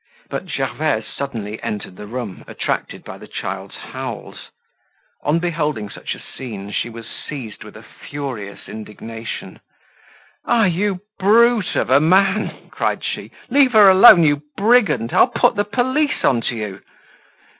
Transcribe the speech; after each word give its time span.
But 0.31 0.49
Gervaise 0.49 1.05
suddenly 1.05 1.61
entered 1.61 1.95
the 1.95 2.07
room, 2.07 2.43
attracted 2.47 3.03
by 3.03 3.19
the 3.19 3.27
child's 3.27 3.75
howls. 3.75 4.49
On 5.21 5.37
beholding 5.37 5.91
such 5.91 6.15
a 6.15 6.19
scene 6.19 6.71
she 6.71 6.89
was 6.89 7.05
seized 7.07 7.63
with 7.63 7.77
a 7.77 7.83
furious 7.83 8.67
indignation. 8.67 9.59
"Ah! 10.43 10.63
you 10.65 11.01
brute 11.19 11.75
of 11.75 11.91
a 11.91 11.99
man!" 11.99 12.69
cried 12.71 13.03
she. 13.03 13.29
"Leave 13.49 13.73
her 13.73 13.89
alone, 13.89 14.23
you 14.23 14.41
brigand! 14.57 15.13
I'll 15.13 15.27
put 15.27 15.53
the 15.53 15.63
police 15.65 16.23
on 16.25 16.41
to 16.49 16.55
you." 16.55 16.81